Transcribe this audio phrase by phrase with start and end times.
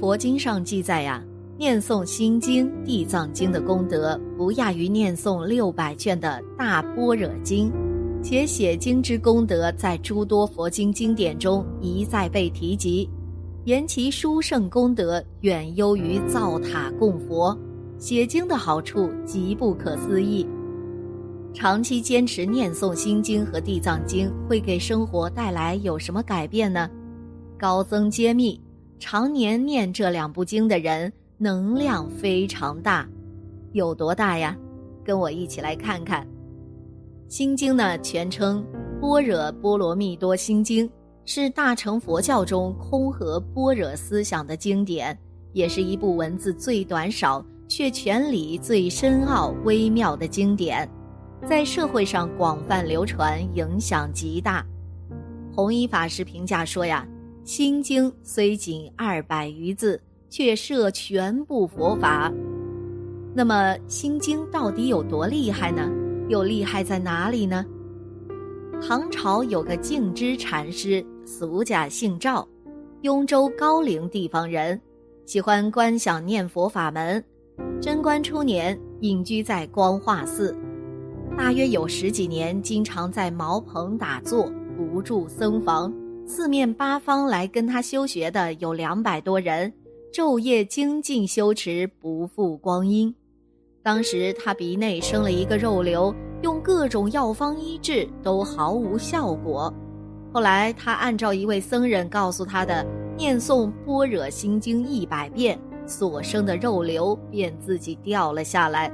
[0.00, 1.22] 佛经上记载呀，
[1.58, 7.70] 念诵心经、地藏经的功德不亚于念诵六百卷的大般若经，
[8.22, 13.06] 且写经之功德在诸多佛经经典中一再被提及，
[13.64, 17.54] 言其殊胜功德远优于造塔供佛。
[17.98, 20.46] 写经的好处极不可思议。
[21.52, 26.88] 长期坚持念诵心经和地藏经，会给生活带来有什么改变呢？
[27.58, 28.58] 高僧揭秘。
[29.00, 33.08] 常年念这两部经的人，能量非常大，
[33.72, 34.54] 有多大呀？
[35.02, 36.24] 跟我一起来看看。
[37.26, 38.62] 心经呢，全称
[39.00, 40.86] 《般若波罗蜜多心经》，
[41.24, 45.18] 是大乘佛教中空和般若思想的经典，
[45.54, 50.86] 也是一部文字最短少却全理最深奥微妙的经典，
[51.48, 54.62] 在社会上广泛流传，影响极大。
[55.56, 57.08] 弘一法师评价说呀。
[57.44, 62.32] 心经虽仅二百余字，却摄全部佛法。
[63.34, 65.90] 那么，心经到底有多厉害呢？
[66.28, 67.64] 又厉害在哪里呢？
[68.80, 72.46] 唐朝有个净之禅师，俗家姓赵，
[73.02, 74.80] 雍州高陵地方人，
[75.26, 77.22] 喜欢观想念佛法门。
[77.80, 80.56] 贞观初年，隐居在光化寺，
[81.36, 85.92] 大约有十几年，经常在茅棚打坐，不住僧房。
[86.30, 89.70] 四面八方来跟他修学的有两百多人，
[90.12, 93.12] 昼夜精进修持，不负光阴。
[93.82, 99.74] 当时他鼻内生了一个肉瘤，用各种药方医治都毫无效果。
[100.32, 102.86] 后来他按照一位僧人告诉他的，
[103.16, 108.88] 念诵般若心经一百遍，所生的肉瘤便自己掉了下来。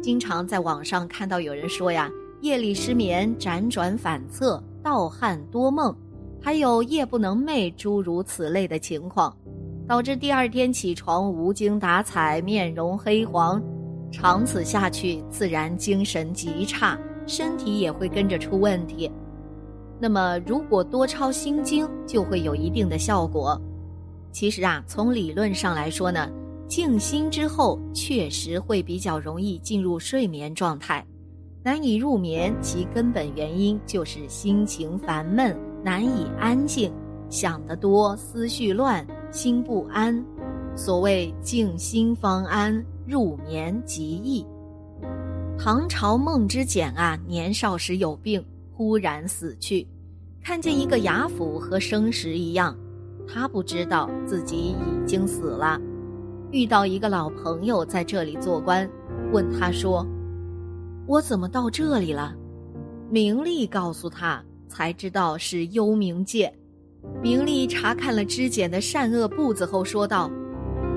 [0.00, 2.08] 经常在网上看到有人说呀，
[2.40, 4.62] 夜里失眠，辗转反侧。
[4.80, 5.94] 盗汗多梦，
[6.40, 9.36] 还有夜不能寐，诸如此类的情况，
[9.86, 13.62] 导致第二天起床无精打采，面容黑黄，
[14.10, 19.10] 长此下去，自然精神极差，身体也会跟着出问题。
[20.00, 23.60] 那么，如果多抄心经，就会有一定的效果。
[24.32, 26.30] 其实啊，从理论上来说呢，
[26.66, 31.04] 静心之后，确实会比较容易进入睡眠状态。
[31.68, 36.90] 难以入眠，其根本原因就是心情烦闷，难以安静，
[37.28, 40.24] 想得多，思绪乱，心不安。
[40.74, 44.46] 所谓静心方安，入眠即易。
[45.58, 48.42] 唐朝孟之简啊，年少时有病，
[48.72, 49.86] 忽然死去，
[50.42, 52.74] 看见一个哑府和生时一样，
[53.30, 55.78] 他不知道自己已经死了。
[56.50, 58.88] 遇到一个老朋友在这里做官，
[59.34, 60.02] 问他说。
[61.08, 62.36] 我怎么到这里了？
[63.10, 66.52] 明丽告诉他，才知道是幽冥界。
[67.22, 70.30] 明丽查看了知简的善恶簿子后说道：“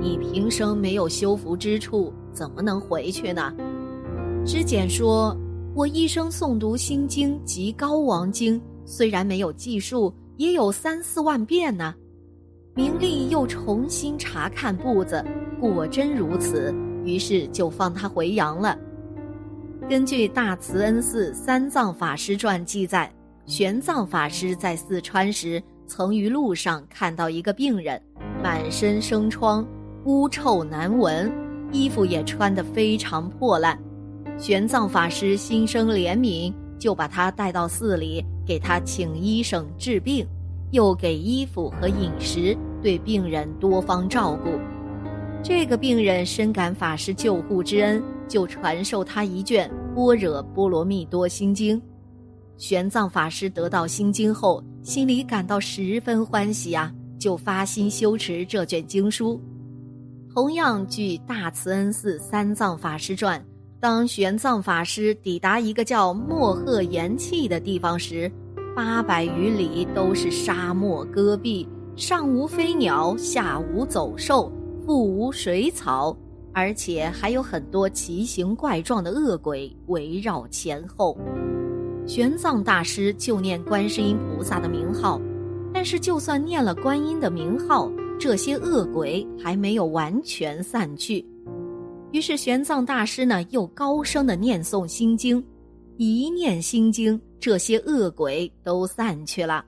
[0.03, 3.53] 你平生没有修福之处，怎么能回去呢？”
[4.45, 5.33] 知简说
[5.73, 11.95] ：“我一生诵读心经及高王经，虽然没有计数，也有三四万遍呢。”
[12.75, 15.23] 明丽又重新查看簿子，
[15.57, 18.77] 果真如此，于是就放他回阳了。
[19.91, 23.11] 根据大慈恩寺三藏法师传记载，
[23.45, 28.01] 玄奘法师在四川时，曾于路上看到一个病人，
[28.41, 29.67] 满身生疮，
[30.05, 31.29] 污臭难闻，
[31.73, 33.77] 衣服也穿得非常破烂。
[34.37, 40.25] 玄奘法师心生怜悯，就把他带到寺里，给他请医生治病，
[40.71, 44.51] 又给衣服和饮食，对病人多方照顾。
[45.43, 49.69] 这个病人深感法师救护之恩，就传授他一卷。
[49.93, 51.81] 般若波罗蜜多心经，
[52.55, 59.39] 玄奘法师得到心经后，心里感到十分欢喜啊，就发心修持这卷经书。
[60.33, 63.43] 同样，据大慈恩寺三藏法师传，
[63.81, 68.31] 当玄奘法师抵达一个叫莫鹤岩气的地方时，
[68.73, 71.67] 八百余里都是沙漠戈壁，
[71.97, 74.49] 上无飞鸟，下无走兽，
[74.85, 76.15] 腹无水草。
[76.53, 81.17] 而且还有很多奇形怪状的恶鬼围绕前后。
[82.05, 85.21] 玄奘大师就念观世音菩萨的名号，
[85.73, 87.89] 但是就算念了观音的名号，
[88.19, 91.25] 这些恶鬼还没有完全散去。
[92.11, 95.41] 于是玄奘大师呢又高声的念诵心经，
[95.97, 99.63] 一念心经，这些恶鬼都散去了。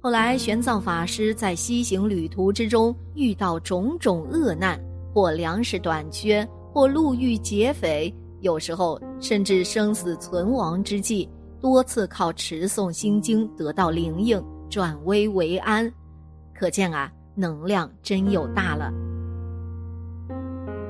[0.00, 4.78] 后来玄奘法师在西行旅途之中遇到种种恶难。
[5.12, 11.28] 或粮食短缺，或路遇劫匪，有时候甚至生死存亡之际，
[11.60, 15.90] 多次靠持诵心经得到灵应，转危为安。
[16.54, 18.92] 可见啊，能量真有大了。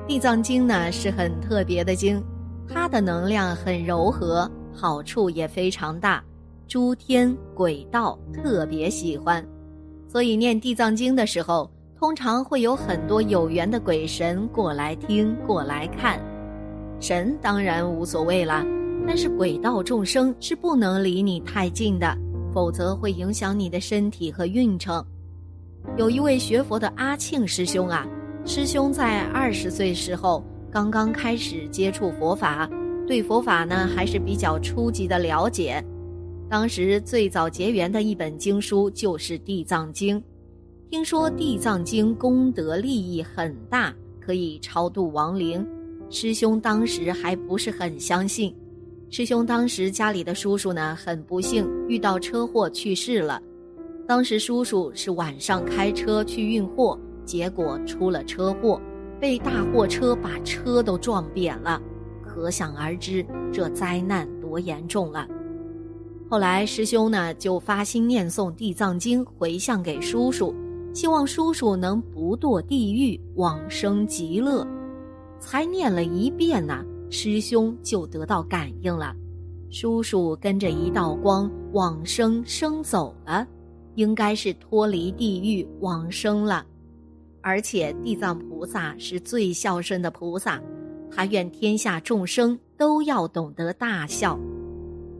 [0.07, 2.23] 地藏经呢是很特别的经，
[2.67, 6.23] 它的能量很柔和，好处也非常大，
[6.67, 9.43] 诸天鬼道特别喜欢，
[10.07, 11.69] 所以念地藏经的时候，
[11.99, 16.17] 通常会有很多有缘的鬼神过来听、过来看。
[17.01, 18.65] 神当然无所谓了，
[19.05, 22.17] 但是鬼道众生是不能离你太近的。
[22.53, 25.05] 否则会影响你的身体和运程。
[25.97, 28.07] 有一位学佛的阿庆师兄啊，
[28.43, 32.67] 师兄在二十岁时候刚刚开始接触佛法，
[33.05, 35.83] 对佛法呢还是比较初级的了解。
[36.49, 40.19] 当时最早结缘的一本经书就是《地藏经》，
[40.89, 45.63] 听说《地藏经》功德利益很大，可以超度亡灵。
[46.09, 48.55] 师兄当时还不是很相信。
[49.11, 53.39] 师兄当时家里的叔叔呢，很不幸遇到车祸去世了。
[54.07, 58.81] 当时叔叔是晚上开车去运货，结果出了车祸，
[59.19, 61.79] 被大货车把车都撞扁了。
[62.23, 65.27] 可想而知，这灾难多严重了。
[66.27, 70.51] 后来师兄呢就发心念诵《地藏经》，回向给叔叔，
[70.93, 74.67] 希望叔叔能不堕地狱，往生极乐。
[75.39, 76.83] 才念了一遍呢。
[77.11, 79.15] 师兄就得到感应了，
[79.71, 83.47] 叔叔跟着一道光往生生走了，
[83.95, 86.63] 应该是脱离地狱往生了。
[87.41, 90.61] 而且地藏菩萨是最孝顺的菩萨，
[91.09, 94.39] 他愿天下众生都要懂得大孝。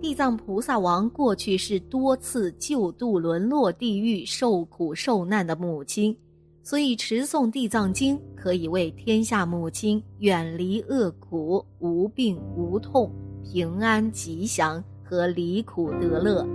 [0.01, 6.15] 地藏菩萨王过去是多次救度沦落地狱受苦受难的母亲。
[6.61, 13.11] 所以持诵地藏经可以为天下母亲远离恶苦、无病无痛、
[13.43, 16.45] 平安吉祥和离苦得乐。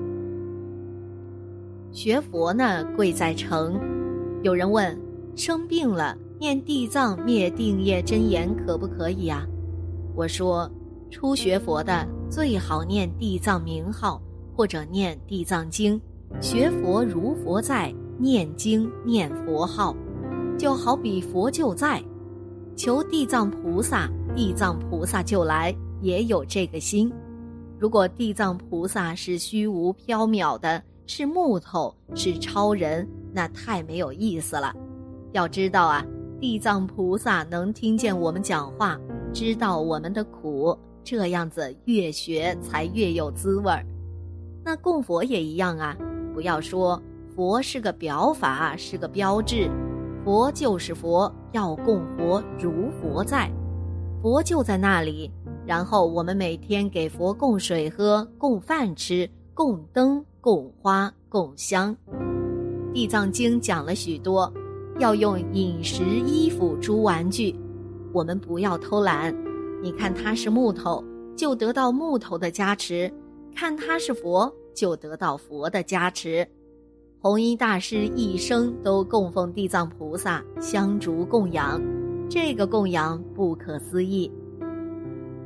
[1.91, 3.79] 学佛呢，贵在诚。
[4.43, 4.97] 有人问：
[5.35, 9.45] 生病了念地藏灭定业真言可不可以啊？
[10.15, 10.71] 我说：
[11.11, 14.21] 初学佛的最好念地藏名号
[14.57, 16.01] 或者念地藏经。
[16.41, 19.95] 学佛如佛在，念经念佛号。
[20.57, 22.03] 就好比佛就在，
[22.77, 27.13] 求地藏菩萨，地藏菩萨就来，也有这个心。
[27.79, 34.73] 如果地藏菩萨是虚无缥缈的，是木头，是超人，那太没有意思了。
[35.33, 36.05] 要知道啊，
[36.41, 38.99] 地藏菩萨能听见我们讲话，
[39.33, 43.85] 知道我们的苦，这样子越学才越有滋味儿。
[44.65, 45.95] 那供佛也一样啊，
[46.33, 47.01] 不要说
[47.37, 49.71] 佛是个表法，是个标志。
[50.25, 53.51] 佛就是佛，要供佛如佛在，
[54.23, 55.31] 佛就在那里。
[55.67, 61.95] 然后我们每天给佛供水喝、供饭吃、供灯、供花、供香。
[62.95, 64.51] 地藏经讲了许多，
[64.99, 67.55] 要用饮食、衣服、诸玩具。
[68.13, 69.35] 我们不要偷懒。
[69.85, 71.05] 你看他是木头，
[71.37, 73.13] 就得到木头的加持；
[73.55, 76.49] 看他是佛，就得到佛的加持。
[77.21, 81.79] 弘一大师一生都供奉地藏菩萨，香烛供养，
[82.31, 84.33] 这个供养不可思议。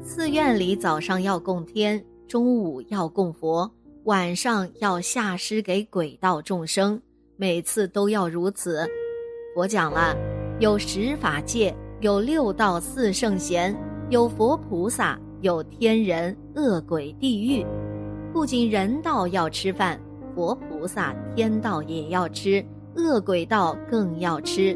[0.04, 3.68] 寺院里早上要供天，中午要供佛，
[4.04, 7.02] 晚上要下施给鬼道众生，
[7.34, 8.86] 每次都要如此。
[9.52, 10.16] 佛讲了，
[10.60, 13.76] 有十法界，有六道四圣贤，
[14.10, 17.62] 有佛菩萨，有天人、恶鬼、地狱，
[18.32, 20.00] 不仅人道要吃饭。
[20.34, 22.64] 佛菩萨、天道也要吃，
[22.96, 24.74] 恶鬼道更要吃。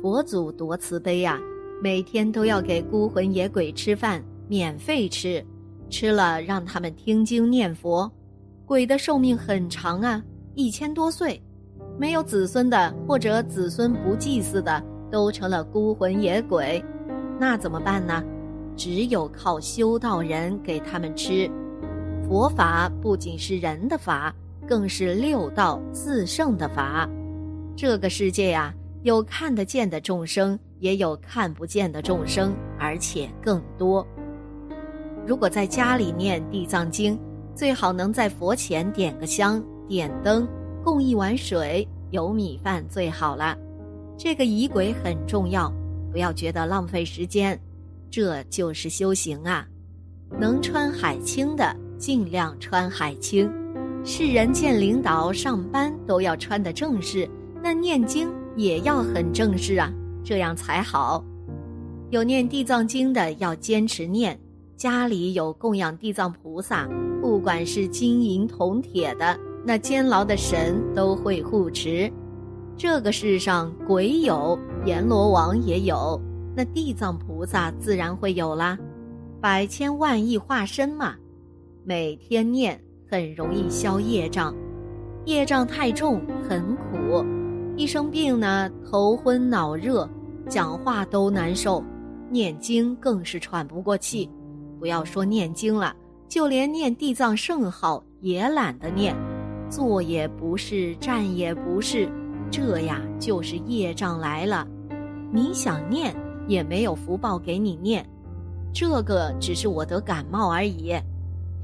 [0.00, 1.40] 佛祖多慈悲呀，
[1.82, 5.44] 每天都要给孤魂野鬼吃饭，免费吃，
[5.90, 8.08] 吃了让他们听经念佛。
[8.64, 10.22] 鬼的寿命很长啊，
[10.54, 11.42] 一千多岁，
[11.98, 14.80] 没有子孙的或者子孙不祭祀的，
[15.10, 16.80] 都成了孤魂野鬼，
[17.40, 18.22] 那怎么办呢？
[18.76, 21.50] 只有靠修道人给他们吃。
[22.28, 24.34] 佛法不仅是人的法。
[24.66, 27.06] 更是六道自胜的法，
[27.76, 34.06] 这个世界呀，有看得见的众生，也有看不见的众生，而且更多。
[35.26, 37.18] 如果在家里念地藏经，
[37.54, 40.48] 最好能在佛前点个香、点灯，
[40.82, 43.54] 供一碗水，有米饭最好了。
[44.16, 45.70] 这个仪轨很重要，
[46.10, 47.60] 不要觉得浪费时间，
[48.14, 49.66] 这就是修行啊。
[50.38, 53.50] 能穿海青的，尽量穿海青。
[54.04, 57.28] 世人见领导上班都要穿得正式，
[57.60, 59.92] 那念经也要很正式啊，
[60.22, 61.24] 这样才好。
[62.10, 64.38] 有念地藏经的要坚持念，
[64.76, 66.88] 家里有供养地藏菩萨，
[67.20, 72.08] 不管是金银铜铁的，那监牢的神都会护持。
[72.76, 74.56] 这个世上鬼有，
[74.86, 76.20] 阎罗王也有，
[76.54, 78.78] 那地藏菩萨自然会有啦。
[79.40, 81.14] 百千万亿化身嘛，
[81.84, 82.80] 每天念
[83.10, 84.54] 很容易消业障，
[85.26, 87.24] 业障太重很苦，
[87.76, 90.08] 一生病呢头昏脑热，
[90.48, 91.84] 讲话都难受，
[92.30, 94.30] 念经更是喘不过气。
[94.78, 95.94] 不要说念经了，
[96.28, 99.14] 就连念地藏圣号也懒得念，
[99.68, 102.08] 坐也不是，站也不是。
[102.50, 104.66] 这呀，就是业障来了，
[105.32, 106.14] 你想念
[106.46, 108.04] 也没有福报给你念，
[108.72, 110.94] 这个只是我得感冒而已，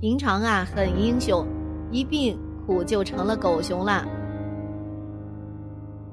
[0.01, 1.47] 平常啊很英雄，
[1.91, 4.07] 一病苦就成了狗熊了。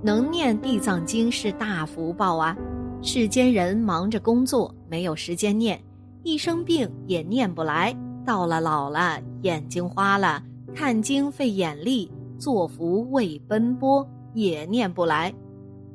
[0.01, 2.55] 能念地藏经是大福报啊，
[3.01, 5.81] 世间人忙着工作，没有时间念，
[6.23, 7.95] 一生病也念不来，
[8.25, 10.41] 到了老了眼睛花了，
[10.75, 14.07] 看经费眼力，做福为奔波。
[14.33, 15.33] 也念不来，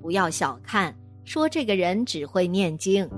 [0.01, 0.93] 不要小看
[1.25, 3.09] 说这个人只会念经，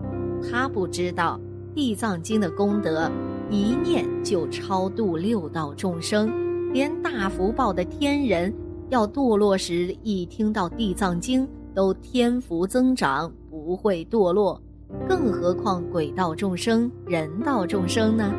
[0.43, 1.41] 他不知道
[1.75, 3.11] 地藏经的功德，
[3.51, 6.31] 一念就超度六道众生，
[6.73, 8.53] 连大福报的天人
[8.91, 14.61] 要堕落时，一听到地藏经都天福增长，不会堕落，
[15.09, 18.33] 更何况鬼道众生、人道众生呢？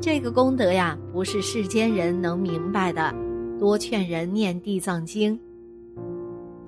[0.00, 3.14] 这个功德呀，不是世间人能明白的，
[3.58, 5.38] 多劝人念地藏经。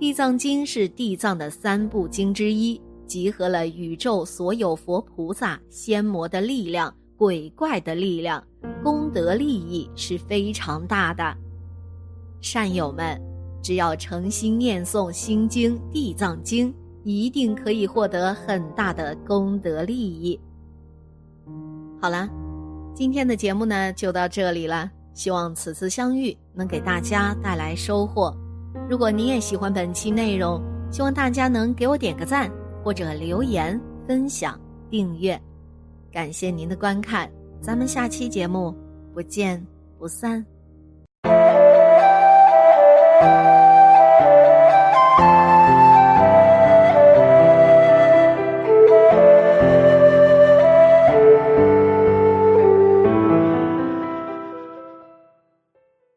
[0.02, 8.44] 地藏经是地藏的三部经之一，集合了宇宙所有佛菩萨、仙魔的力量、鬼怪的力量，
[8.82, 11.22] 功德利益是非常大的。
[12.40, 13.16] 善友们，
[13.62, 20.36] 只要诚心念诵心经、地藏经，一定可以获得很大的功德利益。
[22.00, 22.28] 好了，
[22.92, 28.36] 今天的节目呢就到这里了，希望此次相遇能给大家带来收获。
[28.88, 32.50] 如果你也喜欢本期内容，希望大家能给我点个赞，
[32.84, 34.58] 或者留言、分享、
[34.90, 35.40] 订阅，
[36.10, 38.74] 感谢您的观看，咱们下期节目
[39.14, 39.64] 不见
[39.98, 40.44] 不散。